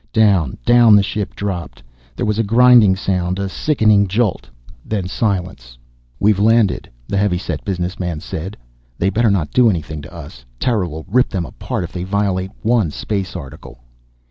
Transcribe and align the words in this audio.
Down, 0.13 0.57
down 0.65 0.95
the 0.95 1.03
ship 1.03 1.35
dropped. 1.35 1.83
There 2.15 2.25
was 2.25 2.39
a 2.39 2.43
grinding 2.43 2.95
sound, 2.95 3.37
a 3.37 3.47
sickening 3.47 4.07
jolt. 4.07 4.49
Then 4.83 5.07
silence. 5.07 5.77
"We've 6.19 6.39
landed," 6.39 6.89
the 7.07 7.17
heavy 7.17 7.37
set 7.37 7.63
business 7.63 7.99
man 7.99 8.19
said. 8.19 8.57
"They 8.97 9.11
better 9.11 9.29
not 9.29 9.51
do 9.51 9.69
anything 9.69 10.01
to 10.01 10.11
us! 10.11 10.43
Terra 10.59 10.89
will 10.89 11.05
rip 11.07 11.29
them 11.29 11.45
apart 11.45 11.83
if 11.83 11.91
they 11.91 12.01
violate 12.03 12.49
one 12.63 12.89
Space 12.89 13.35
Article." 13.35 13.77